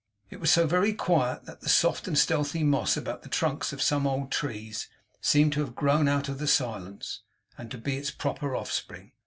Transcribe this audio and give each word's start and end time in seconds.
It 0.31 0.39
was 0.39 0.49
so 0.49 0.65
very 0.65 0.93
quiet 0.93 1.45
that 1.45 1.61
the 1.61 1.69
soft 1.69 2.07
and 2.07 2.17
stealthy 2.17 2.63
moss 2.63 2.97
about 2.97 3.21
the 3.21 3.29
trunks 3.29 3.71
of 3.71 3.83
some 3.83 4.07
old 4.07 4.31
trees, 4.31 4.87
seemed 5.21 5.53
to 5.53 5.59
have 5.59 5.75
grown 5.75 6.07
out 6.07 6.27
of 6.27 6.39
the 6.39 6.47
silence, 6.47 7.19
and 7.55 7.69
to 7.69 7.77
be 7.77 7.97
its 7.97 8.09
proper 8.09 8.55
offspring. 8.55 9.11